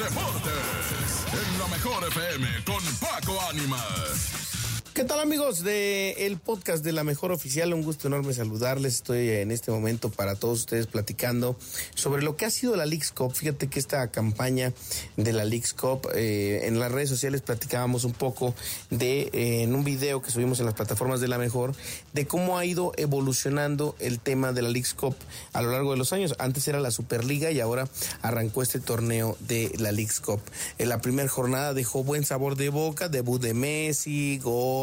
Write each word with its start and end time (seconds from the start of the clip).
deportes. 0.00 1.26
En 1.32 1.58
la 1.58 1.68
mejor 1.68 2.04
FM 2.08 2.46
con 2.64 2.82
Paco 3.00 3.38
Ánimas. 3.50 4.89
¿Qué 4.92 5.04
tal 5.04 5.20
amigos 5.20 5.62
de 5.62 6.26
el 6.26 6.36
podcast 6.36 6.82
de 6.84 6.90
la 6.90 7.04
mejor 7.04 7.30
oficial? 7.30 7.72
Un 7.72 7.82
gusto 7.82 8.08
enorme 8.08 8.34
saludarles. 8.34 8.94
Estoy 8.96 9.28
en 9.28 9.52
este 9.52 9.70
momento 9.70 10.10
para 10.10 10.34
todos 10.34 10.58
ustedes 10.58 10.88
platicando 10.88 11.56
sobre 11.94 12.22
lo 12.22 12.36
que 12.36 12.44
ha 12.44 12.50
sido 12.50 12.74
la 12.74 12.86
Leagues 12.86 13.12
Cup. 13.12 13.32
Fíjate 13.32 13.68
que 13.68 13.78
esta 13.78 14.10
campaña 14.10 14.72
de 15.16 15.32
la 15.32 15.44
Leagues 15.44 15.74
Cup 15.74 16.08
eh, 16.12 16.62
en 16.64 16.80
las 16.80 16.90
redes 16.90 17.08
sociales 17.08 17.40
platicábamos 17.40 18.02
un 18.02 18.14
poco 18.14 18.52
de 18.90 19.30
eh, 19.32 19.62
en 19.62 19.76
un 19.76 19.84
video 19.84 20.22
que 20.22 20.32
subimos 20.32 20.58
en 20.58 20.66
las 20.66 20.74
plataformas 20.74 21.20
de 21.20 21.28
la 21.28 21.38
mejor 21.38 21.72
de 22.12 22.26
cómo 22.26 22.58
ha 22.58 22.64
ido 22.64 22.92
evolucionando 22.96 23.94
el 24.00 24.18
tema 24.18 24.52
de 24.52 24.62
la 24.62 24.70
Leagues 24.70 24.94
Cup 24.94 25.14
a 25.52 25.62
lo 25.62 25.70
largo 25.70 25.92
de 25.92 25.98
los 25.98 26.12
años. 26.12 26.34
Antes 26.40 26.66
era 26.66 26.80
la 26.80 26.90
Superliga 26.90 27.52
y 27.52 27.60
ahora 27.60 27.88
arrancó 28.22 28.62
este 28.62 28.80
torneo 28.80 29.36
de 29.38 29.72
la 29.78 29.92
Leagues 29.92 30.18
Cup. 30.18 30.40
En 30.78 30.88
la 30.88 31.00
primera 31.00 31.28
jornada 31.28 31.74
dejó 31.74 32.02
buen 32.02 32.24
sabor 32.24 32.56
de 32.56 32.70
boca, 32.70 33.08
debut 33.08 33.40
de 33.40 33.54
Messi, 33.54 34.38
gol 34.38 34.80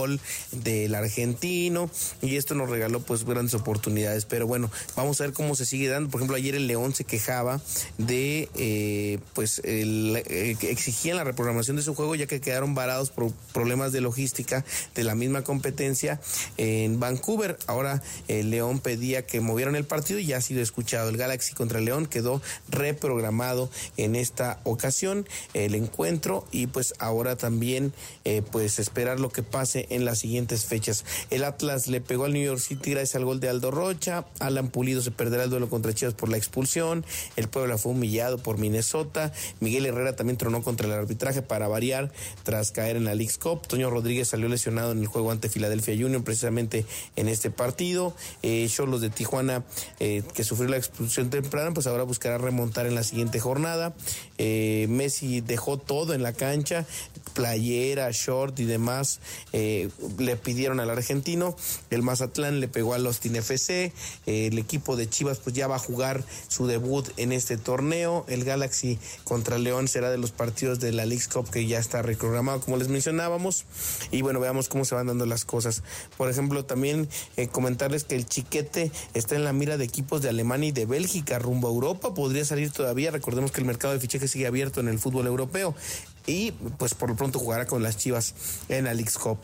del 0.51 0.95
argentino 0.95 1.89
y 2.21 2.37
esto 2.37 2.55
nos 2.55 2.69
regaló 2.69 3.01
pues 3.01 3.25
grandes 3.25 3.53
oportunidades. 3.53 4.25
Pero 4.25 4.47
bueno, 4.47 4.71
vamos 4.95 5.19
a 5.19 5.25
ver 5.25 5.33
cómo 5.33 5.55
se 5.55 5.65
sigue 5.65 5.87
dando. 5.87 6.09
Por 6.09 6.21
ejemplo, 6.21 6.37
ayer 6.37 6.55
el 6.55 6.67
León 6.67 6.93
se 6.93 7.03
quejaba 7.03 7.61
de 7.97 8.49
eh, 8.55 9.19
pues 9.33 9.61
eh, 9.63 10.55
exigían 10.61 11.17
la 11.17 11.23
reprogramación 11.23 11.77
de 11.77 11.83
su 11.83 11.95
juego 11.95 12.15
ya 12.15 12.27
que 12.27 12.41
quedaron 12.41 12.75
varados 12.75 13.09
por 13.09 13.31
problemas 13.53 13.91
de 13.91 14.01
logística 14.01 14.63
de 14.95 15.03
la 15.03 15.15
misma 15.15 15.43
competencia 15.43 16.19
en 16.57 16.99
Vancouver. 16.99 17.57
Ahora 17.67 18.01
el 18.27 18.49
León 18.49 18.79
pedía 18.79 19.25
que 19.25 19.41
movieran 19.41 19.75
el 19.75 19.85
partido 19.85 20.19
y 20.19 20.25
ya 20.25 20.37
ha 20.37 20.41
sido 20.41 20.61
escuchado. 20.61 21.09
El 21.09 21.17
Galaxy 21.17 21.53
contra 21.53 21.79
el 21.79 21.85
León 21.85 22.05
quedó 22.05 22.41
reprogramado 22.69 23.69
en 23.97 24.15
esta 24.15 24.59
ocasión 24.63 25.27
el 25.53 25.75
encuentro 25.75 26.45
y 26.51 26.67
pues 26.67 26.93
ahora 26.99 27.35
también 27.35 27.93
eh, 28.25 28.41
pues 28.51 28.79
esperar 28.79 29.19
lo 29.19 29.29
que 29.29 29.43
pase 29.43 29.86
en 29.89 30.05
las 30.05 30.19
siguientes 30.19 30.65
fechas. 30.65 31.05
El 31.29 31.43
Atlas 31.43 31.87
le 31.87 32.01
pegó 32.01 32.25
al 32.25 32.33
New 32.33 32.43
York 32.43 32.59
City 32.59 32.91
gracias 32.91 33.15
al 33.15 33.25
gol 33.25 33.39
de 33.39 33.49
Aldo 33.49 33.71
Rocha. 33.71 34.25
Alan 34.39 34.69
Pulido 34.69 35.01
se 35.01 35.11
perderá 35.11 35.43
el 35.43 35.49
duelo 35.49 35.69
contra 35.69 35.93
Chivas 35.93 36.13
por 36.13 36.29
la 36.29 36.37
expulsión. 36.37 37.05
El 37.35 37.47
Puebla 37.47 37.77
fue 37.77 37.91
humillado 37.91 38.37
por 38.37 38.57
Minnesota. 38.57 39.31
Miguel 39.59 39.85
Herrera 39.85 40.15
también 40.15 40.37
tronó 40.37 40.63
contra 40.63 40.87
el 40.87 40.93
arbitraje 40.93 41.41
para 41.41 41.67
variar 41.67 42.11
tras 42.43 42.71
caer 42.71 42.95
en 42.95 43.05
la 43.05 43.15
League's 43.15 43.37
Cup. 43.37 43.67
Toño 43.67 43.89
Rodríguez 43.89 44.29
salió 44.29 44.47
lesionado 44.47 44.91
en 44.91 44.99
el 44.99 45.07
juego 45.07 45.31
ante 45.31 45.49
Philadelphia 45.49 45.93
Union 45.93 46.23
precisamente 46.23 46.85
en 47.15 47.29
este 47.29 47.51
partido. 47.51 48.15
Eh, 48.43 48.67
de 48.77 49.09
Tijuana 49.09 49.63
eh, 49.99 50.23
que 50.33 50.43
sufrió 50.43 50.69
la 50.69 50.77
expulsión 50.77 51.29
temprana 51.29 51.73
pues 51.73 51.87
ahora 51.87 52.03
buscará 52.03 52.37
remontar 52.37 52.85
en 52.85 52.95
la 52.95 53.03
siguiente 53.03 53.39
jornada. 53.39 53.93
Eh, 54.37 54.85
Messi 54.89 55.41
dejó 55.41 55.77
todo 55.77 56.13
en 56.13 56.23
la 56.23 56.33
cancha, 56.33 56.85
playera, 57.33 58.09
short 58.11 58.59
y 58.59 58.65
demás. 58.65 59.19
Eh, 59.53 59.76
le 60.17 60.35
pidieron 60.35 60.79
al 60.79 60.89
argentino. 60.89 61.55
El 61.89 62.03
Mazatlán 62.03 62.59
le 62.59 62.67
pegó 62.67 62.93
al 62.93 63.05
Austin 63.05 63.35
FC. 63.35 63.91
el 64.25 64.57
equipo 64.57 64.95
de 64.95 65.09
Chivas 65.09 65.39
pues 65.39 65.55
ya 65.55 65.67
va 65.67 65.75
a 65.75 65.79
jugar 65.79 66.23
su 66.47 66.67
debut 66.67 67.07
en 67.17 67.31
este 67.31 67.57
torneo. 67.57 68.25
El 68.27 68.43
Galaxy 68.43 68.99
contra 69.23 69.57
León 69.57 69.87
será 69.87 70.09
de 70.09 70.17
los 70.17 70.31
partidos 70.31 70.79
de 70.79 70.91
la 70.91 71.05
League 71.05 71.25
Cup 71.31 71.49
que 71.49 71.65
ya 71.65 71.79
está 71.79 72.01
reprogramado 72.01 72.61
como 72.61 72.77
les 72.77 72.87
mencionábamos. 72.87 73.65
Y 74.11 74.21
bueno, 74.21 74.39
veamos 74.39 74.69
cómo 74.69 74.85
se 74.85 74.95
van 74.95 75.07
dando 75.07 75.25
las 75.25 75.45
cosas. 75.45 75.83
Por 76.17 76.29
ejemplo, 76.29 76.65
también 76.65 77.07
eh, 77.35 77.47
comentarles 77.47 78.03
que 78.03 78.15
el 78.15 78.25
Chiquete 78.25 78.91
está 79.13 79.35
en 79.35 79.43
la 79.43 79.53
mira 79.53 79.77
de 79.77 79.85
equipos 79.85 80.21
de 80.21 80.29
Alemania 80.29 80.69
y 80.69 80.71
de 80.71 80.85
Bélgica 80.85 81.39
rumbo 81.39 81.67
a 81.67 81.71
Europa. 81.71 82.13
Podría 82.13 82.45
salir 82.45 82.71
todavía. 82.71 83.11
Recordemos 83.11 83.51
que 83.51 83.61
el 83.61 83.67
mercado 83.67 83.93
de 83.93 83.99
fichajes 83.99 84.31
sigue 84.31 84.47
abierto 84.47 84.79
en 84.79 84.87
el 84.87 84.99
fútbol 84.99 85.27
europeo. 85.27 85.75
Y 86.25 86.51
pues 86.51 86.93
por 86.93 87.09
lo 87.09 87.15
pronto 87.15 87.39
jugará 87.39 87.65
con 87.65 87.83
las 87.83 87.97
Chivas 87.97 88.33
en 88.69 88.85
la 88.85 88.93
League 88.93 89.11
Cup. 89.11 89.37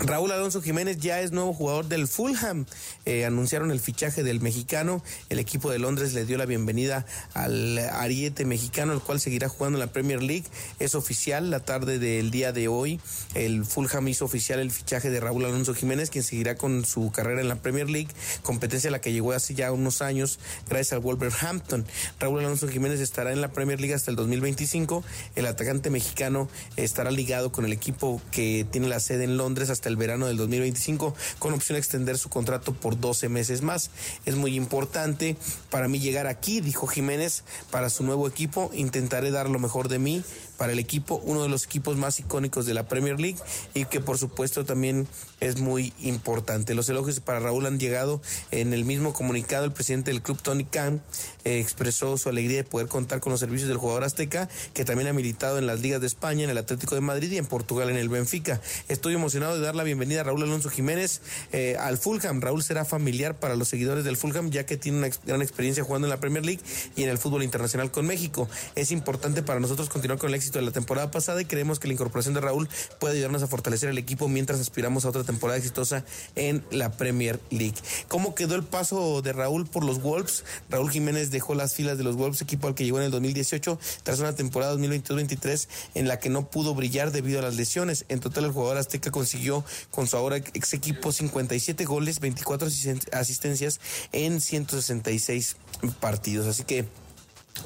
Raúl 0.00 0.32
Alonso 0.32 0.60
Jiménez 0.60 0.98
ya 0.98 1.20
es 1.20 1.32
nuevo 1.32 1.52
jugador 1.52 1.86
del 1.86 2.08
Fulham. 2.08 2.66
Eh, 3.06 3.24
anunciaron 3.24 3.70
el 3.70 3.80
fichaje 3.80 4.22
del 4.22 4.40
mexicano. 4.40 5.02
El 5.28 5.38
equipo 5.38 5.70
de 5.70 5.78
Londres 5.78 6.14
le 6.14 6.24
dio 6.24 6.36
la 6.36 6.46
bienvenida 6.46 7.06
al 7.32 7.78
ariete 7.78 8.44
mexicano, 8.44 8.92
el 8.92 9.00
cual 9.00 9.20
seguirá 9.20 9.48
jugando 9.48 9.78
en 9.78 9.80
la 9.80 9.92
Premier 9.92 10.22
League. 10.22 10.44
Es 10.78 10.94
oficial 10.94 11.50
la 11.50 11.60
tarde 11.60 11.98
del 11.98 12.30
día 12.30 12.52
de 12.52 12.68
hoy. 12.68 13.00
El 13.34 13.64
Fulham 13.64 14.08
hizo 14.08 14.24
oficial 14.24 14.60
el 14.60 14.70
fichaje 14.70 15.10
de 15.10 15.20
Raúl 15.20 15.44
Alonso 15.44 15.74
Jiménez, 15.74 16.10
quien 16.10 16.24
seguirá 16.24 16.56
con 16.56 16.84
su 16.84 17.10
carrera 17.12 17.40
en 17.40 17.48
la 17.48 17.56
Premier 17.56 17.88
League, 17.88 18.08
competencia 18.42 18.88
a 18.88 18.92
la 18.92 19.00
que 19.00 19.12
llegó 19.12 19.32
hace 19.32 19.54
ya 19.54 19.72
unos 19.72 20.02
años 20.02 20.38
gracias 20.68 20.92
al 20.92 21.00
Wolverhampton. 21.00 21.86
Raúl 22.18 22.40
Alonso 22.40 22.68
Jiménez 22.68 23.00
estará 23.00 23.32
en 23.32 23.40
la 23.40 23.52
Premier 23.52 23.80
League 23.80 23.94
hasta 23.94 24.10
el 24.10 24.16
2025. 24.16 25.04
El 25.36 25.46
atacante 25.46 25.90
mexicano 25.90 26.48
estará 26.76 27.10
ligado 27.10 27.52
con 27.52 27.64
el 27.64 27.72
equipo 27.72 28.20
que 28.30 28.66
tiene 28.70 28.88
la 28.88 29.00
sede 29.00 29.24
en 29.24 29.36
Londres 29.36 29.70
hasta 29.74 29.90
el 29.90 29.96
verano 29.96 30.26
del 30.26 30.38
2025 30.38 31.14
con 31.38 31.52
opción 31.52 31.76
a 31.76 31.78
extender 31.78 32.16
su 32.16 32.30
contrato 32.30 32.72
por 32.72 32.98
12 32.98 33.28
meses 33.28 33.60
más. 33.60 33.90
Es 34.24 34.36
muy 34.36 34.56
importante 34.56 35.36
para 35.70 35.88
mí 35.88 36.00
llegar 36.00 36.26
aquí, 36.26 36.60
dijo 36.60 36.86
Jiménez, 36.86 37.44
para 37.70 37.90
su 37.90 38.04
nuevo 38.04 38.26
equipo. 38.26 38.70
Intentaré 38.72 39.30
dar 39.30 39.50
lo 39.50 39.58
mejor 39.58 39.88
de 39.88 39.98
mí 39.98 40.24
para 40.56 40.72
el 40.72 40.78
equipo, 40.78 41.20
uno 41.24 41.42
de 41.42 41.48
los 41.48 41.64
equipos 41.64 41.96
más 41.96 42.18
icónicos 42.20 42.66
de 42.66 42.74
la 42.74 42.88
Premier 42.88 43.20
League 43.20 43.38
y 43.74 43.84
que 43.86 44.00
por 44.00 44.18
supuesto 44.18 44.64
también 44.64 45.08
es 45.40 45.60
muy 45.60 45.92
importante. 46.00 46.74
Los 46.74 46.88
elogios 46.88 47.20
para 47.20 47.40
Raúl 47.40 47.66
han 47.66 47.78
llegado 47.78 48.20
en 48.50 48.72
el 48.72 48.84
mismo 48.84 49.12
comunicado. 49.12 49.64
El 49.64 49.72
presidente 49.72 50.10
del 50.10 50.22
club, 50.22 50.40
Tony 50.40 50.64
Khan, 50.64 51.02
eh, 51.44 51.60
expresó 51.60 52.16
su 52.16 52.28
alegría 52.28 52.58
de 52.58 52.64
poder 52.64 52.88
contar 52.88 53.20
con 53.20 53.30
los 53.30 53.40
servicios 53.40 53.68
del 53.68 53.78
jugador 53.78 54.04
azteca, 54.04 54.48
que 54.72 54.84
también 54.84 55.08
ha 55.08 55.12
militado 55.12 55.58
en 55.58 55.66
las 55.66 55.80
ligas 55.80 56.00
de 56.00 56.06
España, 56.06 56.44
en 56.44 56.50
el 56.50 56.58
Atlético 56.58 56.94
de 56.94 57.00
Madrid 57.00 57.30
y 57.32 57.38
en 57.38 57.46
Portugal 57.46 57.90
en 57.90 57.96
el 57.96 58.08
Benfica. 58.08 58.60
Estoy 58.88 59.14
emocionado 59.14 59.56
de 59.56 59.60
dar 59.60 59.74
la 59.74 59.82
bienvenida 59.84 60.20
a 60.20 60.24
Raúl 60.24 60.42
Alonso 60.42 60.70
Jiménez 60.70 61.20
eh, 61.52 61.76
al 61.78 61.98
Fulham. 61.98 62.40
Raúl 62.40 62.62
será 62.62 62.84
familiar 62.84 63.38
para 63.38 63.56
los 63.56 63.68
seguidores 63.68 64.04
del 64.04 64.16
Fulham, 64.16 64.50
ya 64.50 64.64
que 64.66 64.76
tiene 64.76 64.98
una 64.98 65.08
gran 65.26 65.42
experiencia 65.42 65.84
jugando 65.84 66.06
en 66.06 66.10
la 66.10 66.20
Premier 66.20 66.44
League 66.44 66.62
y 66.96 67.02
en 67.02 67.10
el 67.10 67.18
fútbol 67.18 67.42
internacional 67.42 67.90
con 67.90 68.06
México. 68.06 68.48
Es 68.74 68.90
importante 68.90 69.42
para 69.42 69.60
nosotros 69.60 69.88
continuar 69.88 70.18
con 70.18 70.30
el 70.30 70.34
éxito 70.36 70.43
de 70.52 70.62
la 70.62 70.70
temporada 70.70 71.10
pasada 71.10 71.40
y 71.40 71.44
creemos 71.44 71.78
que 71.78 71.88
la 71.88 71.94
incorporación 71.94 72.34
de 72.34 72.40
Raúl 72.40 72.68
puede 72.98 73.14
ayudarnos 73.14 73.42
a 73.42 73.46
fortalecer 73.46 73.88
el 73.88 73.98
equipo 73.98 74.28
mientras 74.28 74.60
aspiramos 74.60 75.04
a 75.04 75.08
otra 75.08 75.24
temporada 75.24 75.58
exitosa 75.58 76.04
en 76.34 76.64
la 76.70 76.92
Premier 76.92 77.40
League. 77.50 77.76
¿Cómo 78.08 78.34
quedó 78.34 78.54
el 78.54 78.64
paso 78.64 79.22
de 79.22 79.32
Raúl 79.32 79.66
por 79.66 79.84
los 79.84 80.02
Wolves? 80.02 80.44
Raúl 80.68 80.90
Jiménez 80.90 81.30
dejó 81.30 81.54
las 81.54 81.74
filas 81.74 81.98
de 81.98 82.04
los 82.04 82.16
Wolves, 82.16 82.42
equipo 82.42 82.68
al 82.68 82.74
que 82.74 82.84
llegó 82.84 82.98
en 82.98 83.04
el 83.04 83.10
2018, 83.10 83.78
tras 84.02 84.20
una 84.20 84.34
temporada 84.34 84.74
2022-23 84.76 85.68
en 85.94 86.08
la 86.08 86.18
que 86.18 86.28
no 86.28 86.50
pudo 86.50 86.74
brillar 86.74 87.12
debido 87.12 87.38
a 87.38 87.42
las 87.42 87.56
lesiones. 87.56 88.04
En 88.08 88.20
total, 88.20 88.44
el 88.44 88.52
jugador 88.52 88.78
azteca 88.78 89.10
consiguió 89.10 89.64
con 89.90 90.06
su 90.06 90.16
ahora 90.16 90.36
ex 90.36 90.72
equipo 90.74 91.12
57 91.12 91.84
goles, 91.84 92.20
24 92.20 92.68
asistencias 93.12 93.80
en 94.12 94.40
166 94.40 95.56
partidos. 96.00 96.46
Así 96.46 96.64
que 96.64 96.84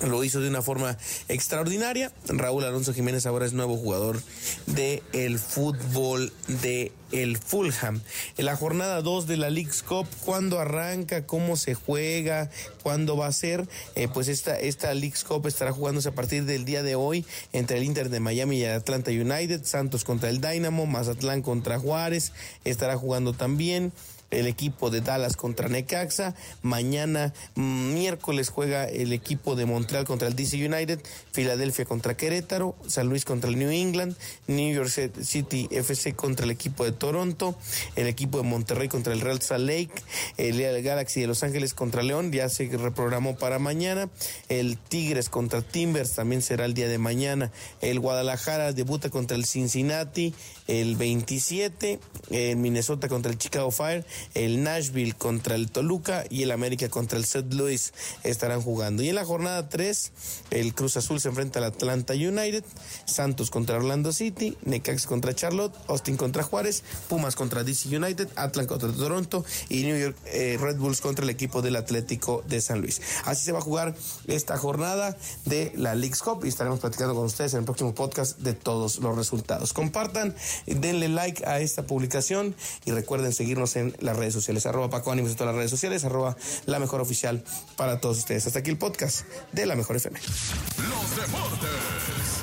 lo 0.06 0.22
hizo 0.22 0.41
de 0.41 0.49
una 0.49 0.62
forma 0.62 0.97
extraordinaria. 1.28 2.12
Raúl 2.28 2.65
Alonso 2.65 2.94
Jiménez 2.94 3.26
ahora 3.26 3.47
es 3.47 3.53
nuevo 3.53 3.76
jugador 3.76 4.22
de 4.66 5.03
el 5.12 5.38
fútbol 5.38 6.32
de 6.47 6.93
el 7.10 7.38
Fulham. 7.38 8.00
En 8.37 8.44
la 8.44 8.54
jornada 8.54 9.00
2 9.03 9.27
de 9.27 9.37
la 9.38 9.50
League's 9.50 9.82
Cup, 9.82 10.06
¿cuándo 10.25 10.59
arranca? 10.59 11.27
¿Cómo 11.27 11.56
se 11.56 11.75
juega? 11.75 12.50
¿Cuándo 12.82 13.16
va 13.16 13.27
a 13.27 13.32
ser? 13.32 13.66
Eh, 13.94 14.09
pues 14.09 14.28
esta, 14.28 14.59
esta 14.59 14.93
League's 14.94 15.25
Cup 15.25 15.47
estará 15.47 15.72
jugándose 15.72 16.10
a 16.10 16.15
partir 16.15 16.44
del 16.44 16.65
día 16.65 16.82
de 16.82 16.94
hoy 16.94 17.25
entre 17.53 17.78
el 17.78 17.84
Inter 17.84 18.10
de 18.10 18.21
Miami 18.21 18.59
y 18.59 18.65
el 18.65 18.72
Atlanta 18.72 19.10
United, 19.10 19.65
Santos 19.65 20.04
contra 20.04 20.28
el 20.28 20.41
Dynamo, 20.41 20.87
Mazatlán 20.87 21.43
contra 21.43 21.78
Juárez, 21.78 22.32
estará 22.65 22.97
jugando 22.97 23.32
también 23.32 23.93
el 24.31 24.47
equipo 24.47 24.91
de 24.91 25.00
Dallas 25.00 25.37
contra 25.37 25.69
Necaxa. 25.69 26.34
Mañana 26.62 27.33
mm, 27.55 27.94
miércoles 27.94 28.49
juega 28.49 28.84
el 28.84 29.12
equipo 29.12 29.56
de 29.56 29.66
Montreal 29.66 30.05
contra 30.05 30.28
el 30.28 30.37
DC 30.37 30.56
United, 30.56 31.00
Filadelfia 31.33 31.84
contra 31.84 32.16
Querétaro, 32.16 32.77
San 32.86 33.09
Luis 33.09 33.25
contra 33.25 33.51
el 33.51 33.59
New 33.59 33.71
England, 33.71 34.16
New 34.47 34.75
York 34.75 34.91
City 35.22 35.69
FC 35.71 36.15
contra 36.15 36.45
el 36.45 36.51
equipo 36.51 36.84
de 36.84 36.92
Toronto, 36.92 37.57
el 37.97 38.07
equipo 38.07 38.39
de 38.39 38.45
Monterrey 38.45 38.89
contra 38.89 39.13
el 39.13 39.21
Real 39.21 39.41
Salt 39.41 39.66
Lake, 39.66 39.92
el 40.36 40.83
Galaxy 40.83 41.21
de 41.21 41.27
Los 41.27 41.42
Ángeles 41.42 41.75
contra 41.75 42.03
León, 42.03 42.33
ya 42.33 42.48
se 42.48 42.69
reprogramó 42.69 43.36
para 43.36 43.59
mañana, 43.59 44.09
el 44.48 44.78
Tigres 44.78 45.28
contra 45.28 45.63
Timbers 45.63 46.13
también 46.13 46.42
será 46.42 46.65
el 46.65 46.75
día 46.75 46.89
de 46.89 46.98
mañana, 46.98 47.51
el 47.80 48.01
Guadalajara 48.01 48.72
debuta 48.72 49.10
contra 49.10 49.36
el 49.36 49.45
Cincinnati 49.45 50.34
el 50.69 50.97
27, 50.97 51.98
el 52.30 52.57
Minnesota 52.57 53.09
contra 53.09 53.33
el 53.33 53.39
Chicago 53.39 53.71
Fire, 53.71 54.04
el 54.34 54.62
Nashville 54.62 55.15
contra 55.15 55.54
el 55.54 55.70
Toluca 55.70 56.24
y 56.30 56.42
el 56.42 56.50
América 56.50 56.88
contra 56.88 57.18
el 57.18 57.24
St. 57.24 57.54
Louis 57.54 57.92
estarán 58.24 58.62
jugando. 58.62 59.03
Y 59.03 59.09
en 59.09 59.15
la 59.15 59.24
jornada 59.24 59.68
3, 59.68 60.12
el 60.50 60.74
Cruz 60.74 60.97
Azul 60.97 61.20
se 61.20 61.28
enfrenta 61.28 61.59
al 61.59 61.66
Atlanta 61.66 62.15
United, 62.15 62.65
Santos 63.04 63.50
contra 63.50 63.76
Orlando 63.76 64.12
City, 64.12 64.56
Necax 64.65 65.06
contra 65.06 65.34
Charlotte, 65.34 65.74
Austin 65.88 66.16
contra 66.16 66.42
Juárez, 66.42 66.82
Pumas 67.09 67.36
contra 67.36 67.65
DC 67.65 67.94
United, 67.97 68.28
Atlanta 68.36 68.68
contra 68.68 68.92
Toronto 68.92 69.44
y 69.68 69.82
New 69.82 69.98
York 69.98 70.16
eh, 70.26 70.59
Red 70.60 70.76
Bulls 70.76 71.00
contra 71.00 71.24
el 71.24 71.30
equipo 71.30 71.62
del 71.62 71.76
Atlético 71.76 72.42
de 72.48 72.60
San 72.60 72.80
Luis. 72.80 73.00
Así 73.24 73.44
se 73.44 73.53
va 73.53 73.59
a 73.59 73.62
jugar 73.62 73.94
esta 74.26 74.56
jornada 74.56 75.16
de 75.44 75.72
la 75.76 75.94
League's 75.94 76.22
Cup 76.22 76.44
y 76.44 76.48
estaremos 76.48 76.80
platicando 76.80 77.15
con 77.15 77.24
ustedes 77.24 77.54
en 77.54 77.60
el 77.60 77.65
próximo 77.65 77.94
podcast 77.94 78.38
de 78.38 78.54
todos 78.54 78.98
los 78.98 79.16
resultados. 79.16 79.72
Compartan, 79.72 80.34
denle 80.66 81.09
like 81.09 81.47
a 81.47 81.60
esta 81.60 81.86
publicación 81.86 82.54
y 82.84 82.92
recuerden 82.92 83.32
seguirnos 83.32 83.76
en 83.76 83.94
las 84.09 84.19
redes 84.19 84.34
sociales, 84.34 84.66
arroba 84.66 84.91
Paco 84.91 85.13
Ánimos 85.13 85.31
en 85.31 85.37
todas 85.37 85.53
las 85.53 85.57
redes 85.57 85.71
sociales, 85.71 86.05
arroba 86.05 86.37
la 86.66 86.78
mejor 86.78 87.01
oficial 87.01 87.43
para 87.77 88.01
todos 88.01 88.19
ustedes. 88.19 88.47
Hasta 88.47 88.59
aquí 88.60 88.71
el 88.71 88.78
podcast 88.78 89.22
de 89.53 89.66
la 89.66 89.77
mejor 89.77 89.97
FM. 89.97 90.19
Los 90.19 91.16
deportes 91.16 91.69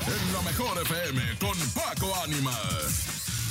en 0.08 0.34
la 0.34 0.42
mejor 0.42 0.82
FM 0.82 1.22
con 1.40 1.58
Paco 1.72 2.14
Ánimas. 2.24 3.45